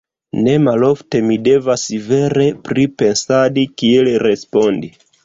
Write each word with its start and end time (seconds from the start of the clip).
Ne 0.45 0.53
malofte 0.67 1.19
mi 1.25 1.35
devas 1.47 1.83
vere 2.05 2.47
pripensadi, 2.71 3.67
kiel 3.83 4.11
respondi. 4.25 4.91